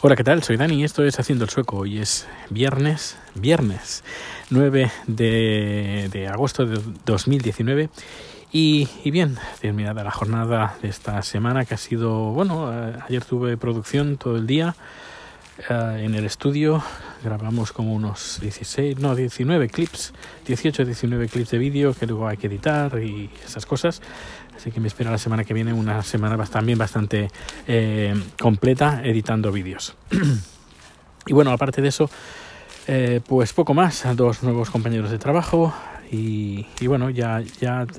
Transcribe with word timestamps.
Hola, 0.00 0.14
¿qué 0.14 0.22
tal? 0.22 0.44
Soy 0.44 0.56
Dani 0.56 0.76
y 0.76 0.84
esto 0.84 1.02
es 1.02 1.18
Haciendo 1.18 1.42
el 1.44 1.50
Sueco. 1.50 1.78
Hoy 1.78 1.98
es 1.98 2.28
viernes, 2.50 3.18
viernes 3.34 4.04
9 4.48 4.92
de, 5.08 6.08
de 6.12 6.28
agosto 6.28 6.64
de 6.66 6.80
2019. 7.04 7.90
Y, 8.52 8.88
y, 9.02 9.10
bien, 9.10 9.38
terminada 9.60 10.04
la 10.04 10.12
jornada 10.12 10.76
de 10.82 10.88
esta 10.88 11.20
semana 11.22 11.64
que 11.64 11.74
ha 11.74 11.78
sido, 11.78 12.30
bueno, 12.30 12.72
eh, 12.72 12.96
ayer 13.08 13.24
tuve 13.24 13.56
producción 13.56 14.18
todo 14.18 14.36
el 14.36 14.46
día 14.46 14.76
eh, 15.68 16.02
en 16.04 16.14
el 16.14 16.24
estudio, 16.24 16.80
grabamos 17.22 17.72
como 17.72 17.94
unos 17.94 18.38
16, 18.40 18.98
no, 18.98 19.14
19 19.14 19.68
clips, 19.68 20.12
18, 20.46 20.84
19 20.84 21.28
clips 21.28 21.50
de 21.50 21.58
vídeo 21.58 21.94
que 21.94 22.06
luego 22.06 22.28
hay 22.28 22.36
que 22.36 22.46
editar 22.46 22.98
y 23.02 23.30
esas 23.44 23.66
cosas. 23.66 24.00
Así 24.56 24.72
que 24.72 24.80
me 24.80 24.88
espera 24.88 25.10
la 25.10 25.18
semana 25.18 25.44
que 25.44 25.54
viene 25.54 25.72
una 25.72 26.02
semana 26.02 26.42
también 26.46 26.78
bastante 26.78 27.30
eh, 27.66 28.14
completa 28.40 29.02
editando 29.04 29.52
vídeos. 29.52 29.96
y 31.26 31.32
bueno, 31.32 31.52
aparte 31.52 31.80
de 31.80 31.88
eso, 31.88 32.10
eh, 32.86 33.20
pues 33.26 33.52
poco 33.52 33.74
más, 33.74 34.04
dos 34.16 34.42
nuevos 34.42 34.70
compañeros 34.70 35.10
de 35.10 35.18
trabajo, 35.18 35.72
y, 36.10 36.64
bueno, 36.86 37.10
ya, 37.10 37.42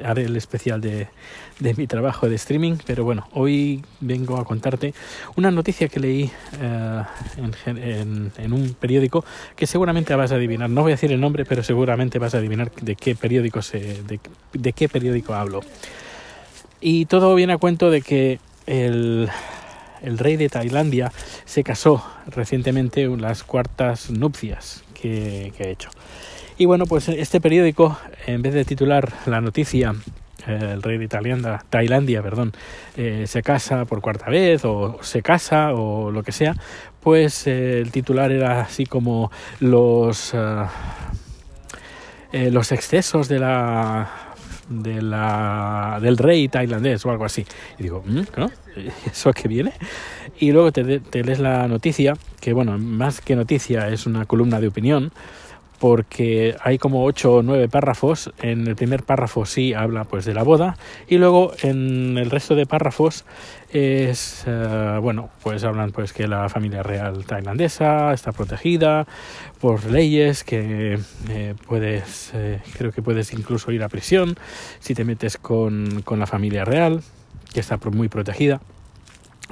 haré 0.04 0.24
el 0.24 0.36
especial 0.36 0.82
de, 0.82 1.08
mi 1.78 1.86
trabajo 1.86 2.28
de 2.28 2.36
streaming, 2.36 2.78
pero 2.86 3.04
bueno, 3.04 3.28
hoy 3.34 3.84
vengo 4.00 4.38
a 4.38 4.46
contarte 4.46 4.94
una 5.36 5.52
noticia 5.52 5.88
que 5.90 6.00
leí 6.00 6.32
uh, 6.62 7.04
en, 7.68 8.54
un 8.54 8.76
periódico 8.80 9.24
que 9.56 9.68
seguramente 9.68 10.16
vas 10.16 10.32
a 10.32 10.36
adivinar. 10.36 10.70
No 10.70 10.82
voy 10.82 10.94
a 10.94 10.96
decir 10.96 11.12
el 11.12 11.22
nombre, 11.22 11.46
pero 11.46 11.64
seguramente 11.64 12.18
vas 12.18 12.34
a 12.34 12.40
adivinar 12.40 12.72
de 12.72 12.96
qué 12.96 13.14
periódico, 13.16 13.62
se, 13.62 14.02
de, 14.04 14.20
hablo. 15.34 15.62
Y 16.82 17.06
todo 17.06 17.36
viene 17.36 17.54
a 17.54 17.58
cuento 17.58 17.92
de 17.92 18.02
que 18.02 18.40
el, 18.66 19.30
rey 20.02 20.38
de 20.38 20.50
Tailandia 20.50 21.12
se 21.46 21.64
casó 21.64 22.04
recientemente 22.28 23.04
en 23.04 23.22
las 23.22 23.44
cuartas 23.44 24.10
nupcias 24.10 24.84
que 24.94 25.54
ha 25.60 25.64
hecho. 25.64 25.90
Y 26.60 26.66
bueno, 26.66 26.86
pues 26.86 27.08
este 27.08 27.40
periódico, 27.40 27.98
en 28.28 28.42
vez 28.42 28.54
de 28.54 28.66
titular 28.66 29.14
la 29.26 29.40
noticia 29.40 29.96
eh, 30.46 30.72
el 30.74 30.84
rey 30.84 30.98
de 30.98 31.08
Tailandia, 31.08 31.64
Tailandia 31.70 32.22
perdón, 32.22 32.52
eh, 32.98 33.24
se 33.28 33.42
casa 33.42 33.86
por 33.86 34.02
cuarta 34.02 34.30
vez 34.30 34.66
o 34.66 35.00
se 35.02 35.22
casa 35.22 35.74
o 35.74 36.12
lo 36.12 36.22
que 36.22 36.34
sea, 36.34 36.58
pues 37.00 37.48
eh, 37.48 37.80
el 37.80 37.92
titular 37.92 38.34
era 38.34 38.60
así 38.60 38.86
como 38.86 39.32
los, 39.62 40.34
los 42.34 42.72
excesos 42.74 43.30
de 43.30 43.40
la, 43.40 44.10
de 44.68 45.02
la, 45.02 46.00
del 46.02 46.18
rey 46.18 46.50
tailandés 46.50 47.06
o 47.06 47.10
algo 47.10 47.24
así. 47.24 47.46
Y 47.78 47.84
digo, 47.84 48.04
¿no? 48.06 48.52
¿Eso 49.10 49.30
a 49.30 49.34
qué 49.34 49.48
viene? 49.48 49.72
Y 50.42 50.52
luego 50.52 50.74
te, 50.74 51.00
te 51.00 51.24
lees 51.24 51.40
la 51.40 51.70
noticia, 51.70 52.16
que 52.42 52.52
bueno, 52.52 52.78
más 52.78 53.22
que 53.22 53.38
noticia 53.38 53.88
es 53.88 54.06
una 54.06 54.26
columna 54.26 54.60
de 54.60 54.68
opinión, 54.68 55.14
porque 55.80 56.56
hay 56.62 56.78
como 56.78 57.06
ocho 57.06 57.36
o 57.36 57.44
nueve 57.44 57.70
párrafos. 57.70 58.32
En 58.42 58.68
el 58.68 58.76
primer 58.76 59.04
párrafo 59.04 59.46
sí 59.46 59.74
habla 59.74 60.04
pues 60.04 60.26
de 60.26 60.34
la 60.34 60.44
boda 60.44 60.78
y 61.08 61.18
luego 61.18 61.54
en 61.62 62.18
el 62.18 62.30
resto 62.30 62.56
de 62.56 62.66
párrafos 62.66 63.26
es 63.72 64.46
uh, 64.48 65.00
bueno 65.00 65.30
pues 65.44 65.64
hablan 65.64 65.92
pues 65.92 66.12
que 66.12 66.28
la 66.28 66.50
familia 66.50 66.82
real 66.82 67.24
tailandesa 67.26 68.14
está 68.14 68.32
protegida 68.32 69.06
por 69.62 69.86
leyes 69.86 70.44
que 70.44 70.98
eh, 71.30 71.54
puedes 71.68 72.32
eh, 72.34 72.62
creo 72.78 72.92
que 72.92 73.04
puedes 73.04 73.32
incluso 73.32 73.72
ir 73.72 73.84
a 73.84 73.90
prisión 73.90 74.36
si 74.80 74.96
te 74.96 75.06
metes 75.06 75.38
con, 75.38 76.02
con 76.04 76.20
la 76.20 76.26
familia 76.26 76.66
real 76.66 77.02
que 77.54 77.60
está 77.60 77.80
muy 77.92 78.10
protegida. 78.10 78.62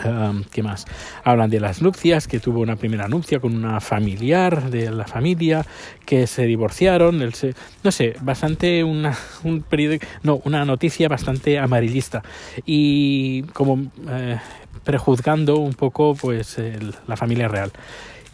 Um, 0.05 0.43
¿Qué 0.43 0.61
más? 0.61 0.85
Hablan 1.23 1.49
de 1.49 1.59
las 1.59 1.81
nupcias, 1.81 2.27
que 2.27 2.39
tuvo 2.39 2.59
una 2.59 2.75
primera 2.75 3.07
nupcia 3.07 3.39
con 3.39 3.55
una 3.55 3.79
familiar 3.79 4.69
de 4.69 4.91
la 4.91 5.07
familia, 5.07 5.65
que 6.05 6.27
se 6.27 6.45
divorciaron, 6.45 7.21
el 7.23 7.33
se, 7.33 7.55
no 7.83 7.91
sé, 7.91 8.15
bastante 8.21 8.83
una, 8.83 9.17
un 9.43 9.63
periódico, 9.63 10.05
no, 10.21 10.39
una 10.45 10.65
noticia 10.65 11.07
bastante 11.07 11.57
amarillista 11.57 12.21
y 12.65 13.41
como 13.53 13.87
eh, 14.09 14.37
prejuzgando 14.83 15.57
un 15.57 15.73
poco 15.73 16.13
pues 16.13 16.59
el, 16.59 16.93
la 17.07 17.17
familia 17.17 17.47
real. 17.47 17.71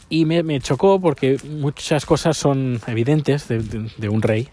Y 0.10 0.26
me, 0.26 0.60
chocó 0.60 1.00
porque 1.00 1.38
muchas 1.50 2.06
cosas 2.06 2.36
son 2.38 2.82
evidentes 2.88 3.48
de, 3.48 3.60
de, 3.60 3.90
de 3.98 4.10
un 4.10 4.22
rey, 4.22 4.50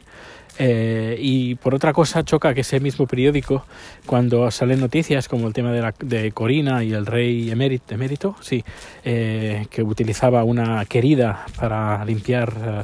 eh, 0.62 1.16
y 1.19 1.54
por 1.54 1.75
otra 1.75 1.94
cosa 1.94 2.22
choca 2.22 2.53
que 2.53 2.60
ese 2.60 2.81
mismo 2.81 3.06
periódico, 3.06 3.65
cuando 4.04 4.50
salen 4.50 4.78
noticias 4.78 5.26
como 5.26 5.48
el 5.48 5.54
tema 5.54 5.72
de, 5.72 5.81
la, 5.81 5.94
de 5.98 6.32
Corina 6.32 6.84
y 6.84 6.93
el 6.93 7.06
rey 7.06 7.50
emérito, 7.50 7.94
emérito 7.94 8.37
sí, 8.43 8.62
eh, 9.03 9.66
que 9.71 9.82
utilizaba 9.82 10.44
una 10.44 10.84
querida 10.84 11.47
para 11.59 12.04
limpiar 12.04 12.53
eh, 12.62 12.82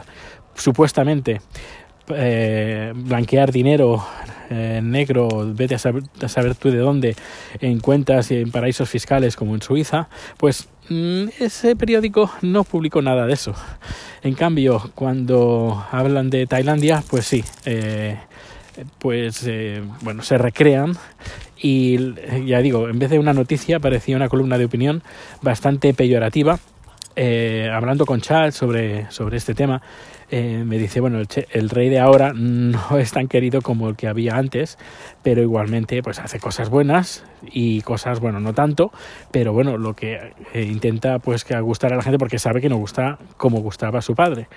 supuestamente 0.55 1.43
eh, 2.09 2.95
blanquear 2.95 3.53
dinero 3.53 4.03
eh, 4.51 4.81
negro, 4.83 5.29
vete 5.55 5.75
a 5.75 5.79
saber, 5.79 6.03
a 6.23 6.29
saber, 6.29 6.55
tú 6.55 6.71
de 6.71 6.79
dónde, 6.79 7.17
en 7.61 7.81
cuentas 7.81 8.31
y 8.31 8.37
en 8.37 8.51
paraísos 8.51 8.89
fiscales 8.89 9.37
como 9.37 9.55
en 9.55 9.63
Suiza, 9.63 10.09
pues 10.37 10.69
mmm, 10.89 11.27
ese 11.39 11.77
periódico 11.77 12.31
no 12.43 12.65
publicó 12.65 13.03
nada 13.03 13.27
de 13.27 13.33
eso. 13.33 13.55
En 14.23 14.35
cambio, 14.35 14.91
cuando 14.95 15.85
hablan 15.91 16.31
de 16.31 16.47
Tailandia, 16.47 17.03
pues 17.09 17.27
sí, 17.27 17.45
eh, 17.65 18.19
pues 18.99 19.45
eh, 19.47 19.83
bueno, 20.03 20.23
se 20.23 20.39
recrean 20.39 20.97
y 21.59 22.15
ya 22.47 22.61
digo, 22.61 22.89
en 22.89 22.99
vez 22.99 23.11
de 23.11 23.19
una 23.19 23.33
noticia 23.33 23.81
parecía 23.81 24.17
una 24.17 24.29
columna 24.29 24.59
de 24.59 24.67
opinión 24.67 25.03
bastante 25.41 25.95
peyorativa 25.95 26.59
eh, 27.17 27.71
hablando 27.73 28.05
con 28.05 28.21
Charles 28.21 28.55
sobre, 28.55 29.11
sobre 29.11 29.39
este 29.39 29.55
tema, 29.55 29.81
eh, 30.31 30.65
me 30.67 30.77
dice, 30.77 31.01
bueno, 31.01 31.19
el, 31.19 31.29
el, 31.51 31.71
rey 31.71 31.89
de 31.89 31.99
ahora 31.99 32.33
no 32.35 32.99
es 32.99 33.13
tan 33.13 33.27
querido 33.27 33.63
como 33.63 33.89
el 33.89 33.97
que 33.97 34.07
había 34.07 34.37
antes, 34.37 34.79
pero 35.23 35.41
igualmente 35.41 36.03
pues 36.03 36.19
hace 36.19 36.39
cosas 36.39 36.69
buenas 36.69 37.25
y 37.51 37.81
cosas, 37.83 38.21
bueno, 38.21 38.39
no 38.39 38.53
tanto, 38.53 38.93
pero 39.31 39.53
bueno, 39.53 39.79
lo 39.79 39.95
que 39.95 40.35
eh, 40.53 40.63
intenta 40.63 41.19
pues 41.19 41.45
que 41.45 41.59
gustar 41.61 41.93
a 41.93 41.97
la 41.97 42.03
gente 42.03 42.19
porque 42.19 42.39
sabe 42.39 42.61
que 42.61 42.69
no 42.69 42.77
gusta 42.77 43.19
como 43.37 43.61
gustaba 43.61 44.03
su 44.03 44.15
padre. 44.15 44.49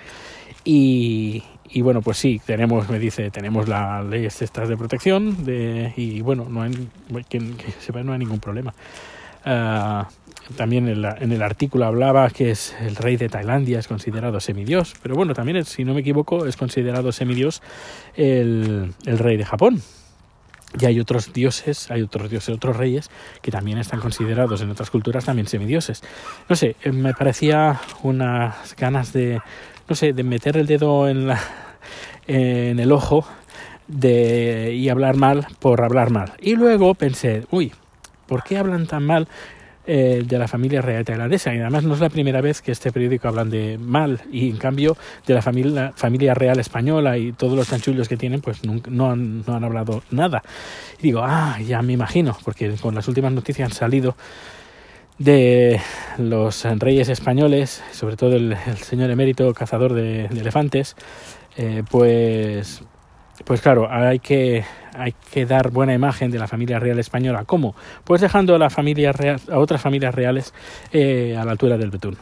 Y, 0.62 1.42
y 1.70 1.80
bueno, 1.80 2.02
pues 2.02 2.18
sí, 2.18 2.40
tenemos, 2.44 2.90
me 2.90 2.98
dice, 2.98 3.30
tenemos 3.30 3.68
las 3.68 4.04
leyes 4.04 4.42
estas 4.42 4.68
de 4.68 4.76
protección 4.76 5.44
de, 5.44 5.94
y 5.96 6.20
bueno, 6.20 6.46
no 6.50 6.62
hay, 6.62 6.72
que, 7.28 7.38
que 7.38 7.70
sepa, 7.78 8.02
no 8.02 8.12
hay 8.12 8.18
ningún 8.18 8.40
problema. 8.40 8.74
Uh, 9.44 10.04
también 10.56 10.88
en, 10.88 11.02
la, 11.02 11.16
en, 11.18 11.32
el 11.32 11.42
artículo 11.42 11.86
hablaba 11.86 12.28
que 12.30 12.50
es 12.50 12.74
el 12.80 12.96
rey 12.96 13.16
de 13.16 13.28
Tailandia 13.28 13.78
es 13.78 13.88
considerado 13.88 14.40
semidios, 14.40 14.94
pero 15.02 15.14
bueno, 15.14 15.32
también 15.32 15.64
si 15.64 15.84
no 15.84 15.94
me 15.94 16.00
equivoco 16.00 16.46
es 16.46 16.56
considerado 16.56 17.12
semidios 17.12 17.62
el, 18.16 18.92
el 19.06 19.18
rey 19.18 19.36
de 19.36 19.44
Japón. 19.44 19.80
Y 20.78 20.84
hay 20.86 21.00
otros 21.00 21.32
dioses, 21.32 21.90
hay 21.90 22.02
otros 22.02 22.30
dioses, 22.30 22.54
otros 22.54 22.76
reyes 22.76 23.10
que 23.42 23.50
también 23.50 23.78
están 23.78 23.98
considerados 23.98 24.60
en 24.62 24.70
otras 24.70 24.90
culturas 24.90 25.24
también 25.24 25.48
semidioses. 25.48 26.02
No 26.48 26.54
sé, 26.54 26.76
me 26.92 27.12
parecía 27.12 27.80
unas 28.02 28.76
ganas 28.76 29.12
de, 29.12 29.40
no 29.88 29.96
sé, 29.96 30.12
de 30.12 30.22
meter 30.22 30.56
el 30.56 30.66
dedo 30.68 31.08
en, 31.08 31.26
la, 31.26 31.40
en 32.28 32.78
el 32.78 32.92
ojo 32.92 33.26
de, 33.88 34.72
y 34.76 34.88
hablar 34.88 35.16
mal 35.16 35.46
por 35.58 35.82
hablar 35.82 36.10
mal. 36.10 36.34
Y 36.40 36.54
luego 36.54 36.94
pensé, 36.94 37.46
uy, 37.50 37.72
¿por 38.30 38.44
qué 38.44 38.58
hablan 38.58 38.86
tan 38.86 39.04
mal 39.04 39.26
eh, 39.86 40.22
de 40.24 40.38
la 40.38 40.46
familia 40.46 40.80
real 40.80 41.04
tailandesa? 41.04 41.52
Y 41.52 41.58
además 41.58 41.82
no 41.82 41.94
es 41.94 42.00
la 42.00 42.08
primera 42.08 42.40
vez 42.40 42.62
que 42.62 42.70
este 42.70 42.92
periódico 42.92 43.26
hablan 43.26 43.50
de 43.50 43.76
mal 43.76 44.20
y 44.30 44.48
en 44.48 44.56
cambio 44.56 44.96
de 45.26 45.34
la 45.34 45.42
familia, 45.42 45.92
familia 45.96 46.32
real 46.32 46.60
española 46.60 47.18
y 47.18 47.32
todos 47.32 47.56
los 47.56 47.68
chanchullos 47.68 48.08
que 48.08 48.16
tienen 48.16 48.40
pues 48.40 48.64
no, 48.64 48.80
no, 48.88 49.10
han, 49.10 49.44
no 49.44 49.56
han 49.56 49.64
hablado 49.64 50.04
nada. 50.12 50.44
Y 51.00 51.02
digo, 51.02 51.22
ah, 51.24 51.58
ya 51.60 51.82
me 51.82 51.92
imagino, 51.92 52.38
porque 52.44 52.70
con 52.80 52.94
las 52.94 53.08
últimas 53.08 53.32
noticias 53.32 53.68
han 53.68 53.74
salido 53.74 54.16
de 55.18 55.80
los 56.18 56.64
reyes 56.78 57.08
españoles, 57.08 57.82
sobre 57.90 58.16
todo 58.16 58.36
el, 58.36 58.52
el 58.52 58.76
señor 58.78 59.10
emérito 59.10 59.52
cazador 59.54 59.92
de, 59.92 60.28
de 60.28 60.40
elefantes, 60.40 60.94
eh, 61.56 61.82
pues 61.90 62.84
pues 63.44 63.60
claro, 63.60 63.88
hay 63.90 64.18
que, 64.18 64.64
hay 64.94 65.14
que 65.32 65.46
dar 65.46 65.70
buena 65.70 65.94
imagen 65.94 66.30
de 66.30 66.38
la 66.38 66.46
familia 66.46 66.78
real 66.78 66.98
española. 66.98 67.44
¿Cómo? 67.44 67.74
Pues 68.04 68.20
dejando 68.20 68.54
a, 68.54 68.58
la 68.58 68.70
familia 68.70 69.12
a 69.50 69.58
otras 69.58 69.80
familias 69.80 70.14
reales 70.14 70.54
eh, 70.92 71.36
a 71.38 71.44
la 71.44 71.52
altura 71.52 71.76
del 71.76 71.90
betún. 71.90 72.16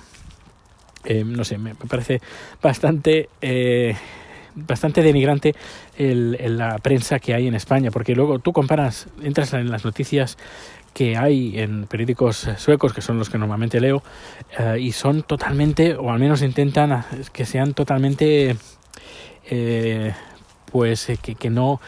Eh, 1.05 1.25
no 1.25 1.45
sé, 1.45 1.59
me 1.59 1.75
parece 1.75 2.21
bastante... 2.63 3.29
Eh, 3.41 3.95
bastante 4.67 5.03
denigrante 5.03 5.55
el, 5.97 6.37
la 6.57 6.79
prensa 6.79 7.21
que 7.21 7.33
hay 7.33 7.47
en 7.47 7.55
España, 7.55 7.93
porque 7.93 8.17
luego 8.17 8.41
tú 8.41 8.53
comparas, 8.53 9.07
entras 9.23 9.53
en 9.53 9.71
las 9.71 9.85
noticias 9.85 10.37
que 10.95 11.17
hay 11.17 11.59
en 11.59 11.87
periódicos 11.87 12.49
suecos, 12.57 12.93
que 12.93 13.03
son 13.03 13.19
los 13.19 13.31
que 13.31 13.39
normalmente 13.39 13.81
leo, 13.81 14.03
eh, 14.59 14.79
y 14.81 14.93
son 14.93 15.23
totalmente, 15.23 15.95
o 15.95 16.11
al 16.11 16.19
menos 16.19 16.43
intentan 16.43 17.05
que 17.33 17.45
sean 17.45 17.75
totalmente 17.75 18.57
eh, 19.49 20.13
pues 20.71 21.09
eh, 21.09 21.19
que, 21.21 21.35
que, 21.35 21.51
no 21.51 21.81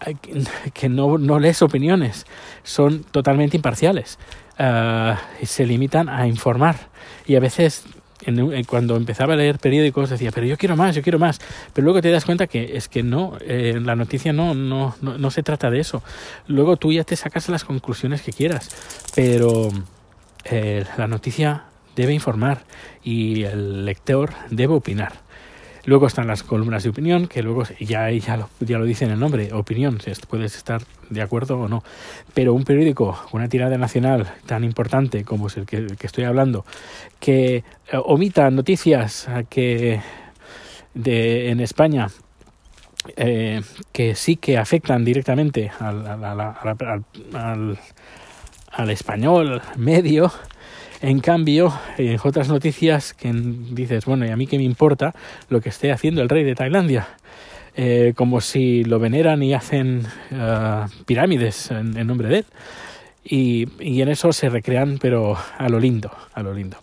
que 0.74 0.88
no, 0.88 1.18
no 1.18 1.38
lees 1.38 1.62
opiniones, 1.62 2.26
son 2.62 3.04
totalmente 3.04 3.56
imparciales. 3.56 4.18
eh, 4.58 5.14
se 5.42 5.66
limitan 5.66 6.08
a 6.08 6.26
informar 6.26 6.76
y 7.26 7.36
a 7.36 7.40
veces 7.40 7.84
cuando 8.66 8.96
empezaba 8.96 9.34
a 9.34 9.36
leer 9.36 9.58
periódicos 9.58 10.10
decía, 10.10 10.30
pero 10.32 10.46
yo 10.46 10.56
quiero 10.56 10.76
más, 10.76 10.94
yo 10.94 11.02
quiero 11.02 11.18
más. 11.18 11.40
Pero 11.72 11.84
luego 11.84 12.00
te 12.00 12.10
das 12.10 12.24
cuenta 12.24 12.46
que 12.46 12.76
es 12.76 12.88
que 12.88 13.02
no, 13.02 13.36
eh, 13.40 13.78
la 13.82 13.96
noticia 13.96 14.32
no, 14.32 14.54
no, 14.54 14.94
no, 15.00 15.18
no, 15.18 15.30
se 15.30 15.42
trata 15.42 15.70
de 15.70 15.80
eso. 15.80 16.02
Luego 16.46 16.76
tú 16.76 16.92
ya 16.92 17.04
te 17.04 17.16
sacas 17.16 17.48
las 17.48 17.64
conclusiones 17.64 18.22
que 18.22 18.32
quieras, 18.32 18.70
pero 19.14 19.68
eh, 20.44 20.84
la 20.96 21.06
noticia 21.06 21.64
debe 21.96 22.12
informar 22.12 22.64
y 23.02 23.44
el 23.44 23.84
lector 23.84 24.32
debe 24.50 24.74
opinar. 24.74 25.23
Luego 25.86 26.06
están 26.06 26.26
las 26.26 26.42
columnas 26.42 26.82
de 26.82 26.90
opinión, 26.90 27.26
que 27.26 27.42
luego 27.42 27.64
ya, 27.78 28.10
ya, 28.10 28.36
lo, 28.36 28.48
ya 28.60 28.78
lo 28.78 28.84
dice 28.84 29.04
en 29.04 29.10
el 29.10 29.20
nombre, 29.20 29.52
opinión, 29.52 29.98
puedes 30.28 30.56
estar 30.56 30.82
de 31.10 31.20
acuerdo 31.20 31.58
o 31.60 31.68
no. 31.68 31.82
Pero 32.32 32.54
un 32.54 32.64
periódico 32.64 33.18
una 33.32 33.48
tirada 33.48 33.76
nacional 33.76 34.32
tan 34.46 34.64
importante 34.64 35.24
como 35.24 35.48
es 35.48 35.56
el 35.56 35.66
que, 35.66 35.86
estoy 36.00 36.24
hablando, 36.24 36.64
que 37.20 37.56
eh, 37.56 37.64
omita 38.04 38.50
noticias 38.50 39.28
que 39.50 40.00
de, 40.94 41.50
en 41.50 41.60
España 41.60 42.08
eh, 43.16 43.60
que 43.92 44.14
sí 44.14 44.36
que 44.36 44.56
afectan 44.56 45.04
directamente 45.04 45.70
al, 45.78 46.06
al, 46.06 47.78
al 48.72 48.90
español 48.90 49.60
medio, 49.76 50.32
en 51.00 51.20
cambio, 51.20 51.72
en 51.98 52.18
otras 52.22 52.48
noticias 52.48 53.14
que 53.14 53.32
dices, 53.32 54.04
bueno, 54.04 54.26
¿y 54.26 54.30
a 54.30 54.36
mí 54.36 54.46
qué 54.46 54.58
me 54.58 54.64
importa 54.64 55.14
lo 55.48 55.60
que 55.60 55.68
esté 55.68 55.92
haciendo 55.92 56.22
el 56.22 56.28
rey 56.28 56.44
de 56.44 56.54
Tailandia? 56.54 57.08
Eh, 57.76 58.12
como 58.14 58.40
si 58.40 58.84
lo 58.84 59.00
veneran 59.00 59.42
y 59.42 59.52
hacen 59.52 60.06
uh, 60.30 60.88
pirámides 61.06 61.72
en, 61.72 61.96
en, 61.96 62.06
nombre 62.06 62.28
de 62.28 62.38
él. 62.38 62.44
Y, 63.24 63.66
y 63.80 64.00
en 64.00 64.08
eso 64.10 64.32
se 64.32 64.48
recrean, 64.48 64.98
pero 65.00 65.36
a 65.58 65.68
lo 65.68 65.80
lindo, 65.80 66.12
a 66.34 66.42
lo 66.42 66.54
lindo. 66.54 66.76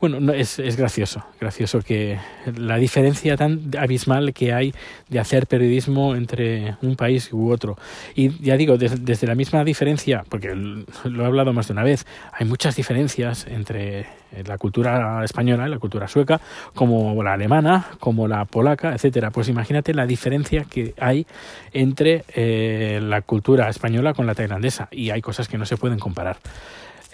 Bueno, 0.00 0.18
no, 0.18 0.32
es, 0.32 0.58
es 0.58 0.76
gracioso, 0.76 1.22
gracioso 1.38 1.82
que 1.82 2.18
la 2.56 2.76
diferencia 2.76 3.36
tan 3.36 3.70
abismal 3.78 4.32
que 4.32 4.54
hay 4.54 4.72
de 5.10 5.20
hacer 5.20 5.46
periodismo 5.46 6.16
entre 6.16 6.76
un 6.80 6.96
país 6.96 7.30
u 7.32 7.50
otro. 7.50 7.76
Y 8.14 8.30
ya 8.42 8.56
digo, 8.56 8.78
desde 8.78 9.26
la 9.26 9.34
misma 9.34 9.62
diferencia, 9.62 10.24
porque 10.30 10.54
lo 10.54 11.22
he 11.22 11.26
hablado 11.26 11.52
más 11.52 11.68
de 11.68 11.74
una 11.74 11.82
vez, 11.82 12.06
hay 12.32 12.46
muchas 12.46 12.76
diferencias 12.76 13.46
entre 13.46 14.06
la 14.46 14.56
cultura 14.56 15.22
española 15.22 15.66
y 15.66 15.70
la 15.70 15.78
cultura 15.78 16.08
sueca, 16.08 16.40
como 16.74 17.22
la 17.22 17.34
alemana, 17.34 17.88
como 17.98 18.26
la 18.26 18.46
polaca, 18.46 18.94
etcétera. 18.94 19.30
Pues 19.30 19.48
imagínate 19.48 19.92
la 19.92 20.06
diferencia 20.06 20.64
que 20.64 20.94
hay 20.98 21.26
entre 21.74 22.24
eh, 22.34 23.00
la 23.02 23.20
cultura 23.20 23.68
española 23.68 24.14
con 24.14 24.26
la 24.26 24.34
tailandesa 24.34 24.88
y 24.90 25.10
hay 25.10 25.20
cosas 25.20 25.46
que 25.46 25.58
no 25.58 25.66
se 25.66 25.76
pueden 25.76 25.98
comparar 25.98 26.38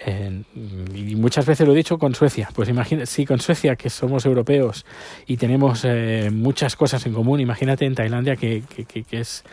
y 0.06 1.16
muchas 1.16 1.46
veces 1.46 1.66
lo 1.66 1.72
he 1.72 1.76
dicho 1.76 1.98
con 1.98 2.14
Suecia. 2.14 2.48
Pues 2.54 2.68
imagínate, 2.68 3.06
sí, 3.06 3.24
con 3.24 3.40
Suecia, 3.40 3.76
que 3.76 3.90
somos 3.90 4.24
europeos 4.24 4.86
y 5.26 5.36
tenemos 5.36 5.84
eh, 5.84 6.30
muchas 6.32 6.76
cosas 6.76 7.04
en 7.06 7.12
común, 7.12 7.40
imagínate 7.40 7.86
en 7.86 7.94
Tailandia, 7.94 8.36
que, 8.36 8.62
que, 8.62 9.04
es 9.10 9.44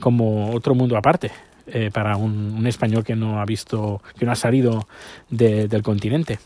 como 0.00 0.50
otro 0.52 0.74
mundo 0.74 0.96
aparte. 0.96 1.30
Eh, 1.66 1.90
para 1.90 2.18
un, 2.18 2.66
español 2.66 3.04
que 3.04 3.16
no 3.16 3.40
ha 3.40 3.46
visto, 3.46 4.02
que 4.18 4.26
no 4.26 4.32
ha 4.32 4.36
salido 4.36 4.86
del 5.30 5.82
continente. 5.82 6.38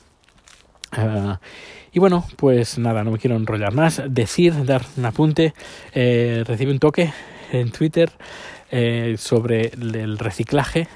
Ah, 0.92 1.40
y 1.92 1.98
bueno, 1.98 2.24
pues 2.36 2.78
nada, 2.78 3.02
no 3.02 3.10
me 3.10 3.18
quiero 3.18 3.34
enrollar 3.36 3.72
más. 3.72 4.00
Decir, 4.08 4.64
dar 4.64 4.82
un 4.96 5.04
apunte, 5.06 5.54
eh, 5.92 6.44
recibí 6.46 6.70
un 6.70 6.78
toque 6.78 7.12
en 7.50 7.72
Twitter 7.72 8.12
eh, 8.70 9.16
sobre 9.18 9.72
el 9.74 10.18
reciclaje 10.18 10.86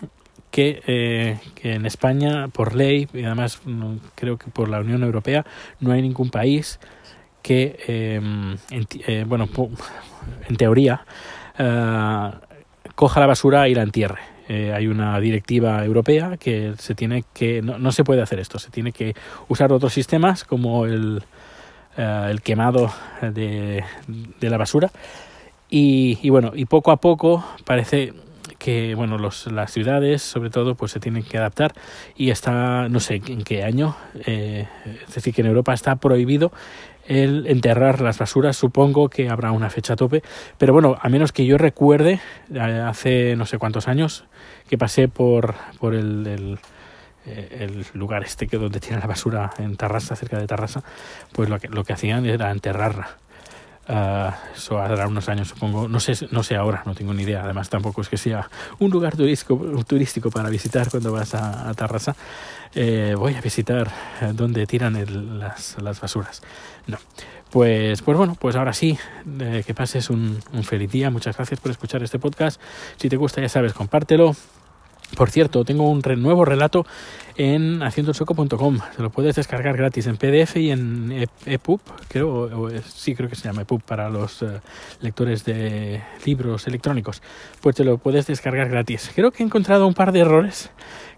eh, 0.54 1.38
que, 1.54 1.72
en 1.74 1.86
España, 1.86 2.48
por 2.48 2.74
ley, 2.74 3.08
y 3.14 3.24
además 3.24 3.60
creo 4.14 4.36
que 4.36 4.50
por 4.50 4.68
la 4.68 4.80
Unión 4.80 5.02
Europea, 5.02 5.46
no 5.80 5.92
hay 5.92 6.02
ningún 6.02 6.30
país 6.30 6.78
que, 7.42 7.78
em, 7.86 8.56
en, 8.70 8.86
eh, 9.06 9.24
bueno, 9.26 9.48
en 10.48 10.56
teoría, 10.56 11.04
eh, 11.58 12.30
coja 12.94 13.20
la 13.20 13.26
basura 13.26 13.68
y 13.68 13.74
la 13.74 13.82
entierre. 13.82 14.20
hay 14.48 14.86
una 14.86 15.18
directiva 15.18 15.82
europea 15.82 16.36
que 16.36 16.74
se 16.76 16.94
tiene 16.94 17.24
que 17.32 17.62
no, 17.62 17.90
se 17.90 18.04
puede 18.04 18.20
hacer 18.20 18.38
esto 18.38 18.58
se 18.58 18.70
tiene 18.70 18.92
que 18.92 19.14
usar 19.48 19.72
otros 19.72 19.94
sistemas 19.94 20.44
como 20.44 20.84
el, 20.84 21.22
el 21.96 22.42
quemado 22.42 22.92
de, 23.22 23.82
de 24.40 24.50
la 24.50 24.58
basura 24.58 24.90
y, 25.70 26.18
y, 26.20 26.28
bueno 26.28 26.52
y 26.54 26.66
poco 26.66 26.90
a 26.90 26.98
poco 26.98 27.42
parece 27.64 28.12
que 28.62 28.94
bueno 28.94 29.18
los, 29.18 29.50
las 29.50 29.72
ciudades 29.72 30.22
sobre 30.22 30.48
todo 30.48 30.76
pues 30.76 30.92
se 30.92 31.00
tienen 31.00 31.24
que 31.24 31.38
adaptar. 31.38 31.72
Y 32.16 32.30
está 32.30 32.88
no 32.88 33.00
sé 33.00 33.20
en 33.26 33.42
qué 33.42 33.64
año 33.64 33.96
eh, 34.26 34.68
es 35.06 35.14
decir 35.14 35.34
que 35.34 35.40
en 35.40 35.48
Europa 35.48 35.74
está 35.74 35.96
prohibido 35.96 36.52
el 37.06 37.46
enterrar 37.48 38.00
las 38.00 38.18
basuras. 38.18 38.56
Supongo 38.56 39.08
que 39.08 39.28
habrá 39.28 39.50
una 39.50 39.68
fecha 39.68 39.96
tope. 39.96 40.22
Pero 40.58 40.72
bueno 40.72 40.96
a 41.00 41.08
menos 41.08 41.32
que 41.32 41.44
yo 41.44 41.58
recuerde 41.58 42.20
eh, 42.54 42.60
hace 42.60 43.34
no 43.36 43.46
sé 43.46 43.58
cuántos 43.58 43.88
años 43.88 44.24
que 44.68 44.78
pasé 44.78 45.08
por 45.08 45.54
por 45.80 45.94
el, 45.94 46.26
el 46.26 46.58
eh, 47.26 47.58
el 47.60 47.86
lugar 47.94 48.24
este 48.24 48.46
que 48.46 48.58
donde 48.58 48.80
tiene 48.80 48.98
la 48.98 49.06
basura 49.06 49.50
en 49.58 49.76
Tarrasa, 49.76 50.16
cerca 50.16 50.38
de 50.38 50.46
Tarrasa, 50.48 50.82
pues 51.32 51.48
lo 51.48 51.60
que, 51.60 51.68
lo 51.68 51.84
que 51.84 51.92
hacían 51.92 52.26
era 52.26 52.50
enterrarla. 52.50 53.16
Uh, 53.88 54.30
eso 54.54 54.78
hará 54.78 55.08
unos 55.08 55.28
años, 55.28 55.48
supongo. 55.48 55.88
No 55.88 55.98
sé, 55.98 56.28
no 56.30 56.42
sé 56.42 56.56
ahora, 56.56 56.82
no 56.86 56.94
tengo 56.94 57.12
ni 57.14 57.24
idea. 57.24 57.42
Además, 57.42 57.68
tampoco 57.68 58.00
es 58.00 58.08
que 58.08 58.16
sea 58.16 58.48
un 58.78 58.90
lugar 58.90 59.16
turístico, 59.16 59.56
turístico 59.86 60.30
para 60.30 60.48
visitar 60.50 60.90
cuando 60.90 61.12
vas 61.12 61.34
a, 61.34 61.72
Tarrasa. 61.74 62.14
Eh, 62.74 63.14
voy 63.16 63.34
a 63.34 63.40
visitar 63.40 63.90
donde 64.34 64.66
tiran 64.66 65.38
las, 65.38 65.76
las, 65.82 66.00
basuras. 66.00 66.42
No. 66.86 66.98
Pues, 67.50 68.00
pues 68.00 68.16
bueno, 68.16 68.36
pues 68.38 68.56
ahora 68.56 68.72
sí, 68.72 68.96
eh, 69.40 69.62
que 69.66 69.74
pases 69.74 70.08
un 70.10 70.40
feliz 70.62 70.90
día. 70.90 71.10
Muchas 71.10 71.36
gracias 71.36 71.60
por 71.60 71.70
escuchar 71.70 72.02
este 72.02 72.18
podcast. 72.18 72.60
Si 72.96 73.08
te 73.08 73.16
gusta, 73.16 73.40
ya 73.40 73.48
sabes, 73.48 73.74
compártelo 73.74 74.34
por 75.16 75.30
cierto, 75.30 75.64
tengo 75.64 75.88
un 75.90 76.02
nuevo 76.18 76.44
relato 76.44 76.86
en 77.36 77.82
haciendochoco.com. 77.82 78.78
Se 78.96 79.02
lo 79.02 79.10
puedes 79.10 79.36
descargar 79.36 79.76
gratis 79.76 80.06
en 80.06 80.16
PDF 80.16 80.56
y 80.56 80.70
en 80.70 81.26
EPUB, 81.46 81.80
creo, 82.08 82.68
sí 82.82 83.14
creo 83.14 83.28
que 83.28 83.36
se 83.36 83.44
llama 83.44 83.62
EPUB 83.62 83.82
para 83.82 84.08
los 84.08 84.42
eh, 84.42 84.60
lectores 85.00 85.44
de 85.44 86.02
libros 86.24 86.66
electrónicos. 86.66 87.22
Pues 87.60 87.76
te 87.76 87.84
lo 87.84 87.98
puedes 87.98 88.26
descargar 88.26 88.68
gratis. 88.68 89.10
Creo 89.14 89.30
que 89.30 89.42
he 89.42 89.46
encontrado 89.46 89.86
un 89.86 89.94
par 89.94 90.12
de 90.12 90.20
errores 90.20 90.70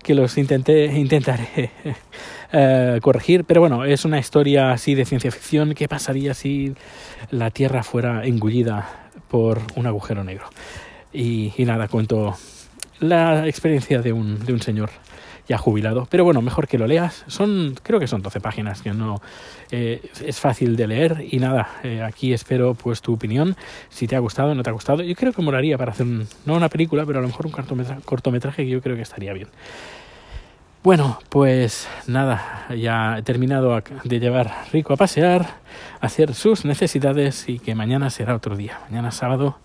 que 0.02 0.14
los 0.14 0.36
intenté 0.38 0.86
intentaré 0.86 1.70
eh, 2.52 2.98
corregir, 3.00 3.44
pero 3.44 3.60
bueno, 3.60 3.84
es 3.84 4.04
una 4.04 4.18
historia 4.18 4.72
así 4.72 4.94
de 4.94 5.04
ciencia 5.04 5.30
ficción. 5.30 5.74
¿Qué 5.74 5.88
pasaría 5.88 6.34
si 6.34 6.74
la 7.30 7.50
Tierra 7.50 7.82
fuera 7.82 8.24
engullida 8.24 9.10
por 9.28 9.60
un 9.76 9.86
agujero 9.86 10.24
negro? 10.24 10.46
Y 11.12 11.52
nada, 11.58 11.86
cuento 11.86 12.34
la 13.00 13.46
experiencia 13.46 14.00
de 14.00 14.12
un, 14.12 14.44
de 14.44 14.52
un 14.52 14.60
señor 14.60 14.90
ya 15.48 15.58
jubilado. 15.58 16.06
Pero 16.10 16.24
bueno, 16.24 16.40
mejor 16.42 16.66
que 16.66 16.78
lo 16.78 16.86
leas. 16.86 17.24
Son, 17.26 17.74
creo 17.82 18.00
que 18.00 18.06
son 18.06 18.22
12 18.22 18.40
páginas, 18.40 18.82
que 18.82 18.92
no 18.92 19.20
eh, 19.70 20.00
es 20.24 20.40
fácil 20.40 20.76
de 20.76 20.86
leer. 20.86 21.26
Y 21.30 21.38
nada, 21.38 21.68
eh, 21.82 22.02
aquí 22.02 22.32
espero 22.32 22.74
pues 22.74 23.02
tu 23.02 23.14
opinión. 23.14 23.56
Si 23.88 24.06
te 24.06 24.16
ha 24.16 24.20
gustado, 24.20 24.54
no 24.54 24.62
te 24.62 24.70
ha 24.70 24.72
gustado. 24.72 25.02
Yo 25.02 25.14
creo 25.14 25.32
que 25.32 25.42
molaría 25.42 25.76
para 25.76 25.92
hacer 25.92 26.06
no 26.06 26.54
una 26.54 26.68
película, 26.68 27.04
pero 27.04 27.18
a 27.18 27.22
lo 27.22 27.28
mejor 27.28 27.46
un 27.46 27.52
cortometraje 28.04 28.64
que 28.64 28.70
yo 28.70 28.80
creo 28.80 28.96
que 28.96 29.02
estaría 29.02 29.32
bien. 29.32 29.48
Bueno, 30.84 31.18
pues 31.30 31.88
nada, 32.06 32.66
ya 32.76 33.16
he 33.16 33.22
terminado 33.22 33.82
de 34.04 34.20
llevar 34.20 34.52
Rico 34.70 34.92
a 34.92 34.96
pasear, 34.98 35.46
hacer 36.02 36.34
sus 36.34 36.66
necesidades 36.66 37.48
y 37.48 37.58
que 37.58 37.74
mañana 37.74 38.10
será 38.10 38.34
otro 38.34 38.54
día. 38.54 38.80
Mañana 38.90 39.10
sábado 39.10 39.56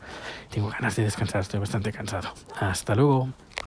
tengo 0.50 0.70
ganas 0.70 0.96
de 0.96 1.04
descansar, 1.04 1.42
estoy 1.42 1.60
bastante 1.60 1.92
cansado. 1.92 2.30
Hasta 2.58 2.96
luego. 2.96 3.28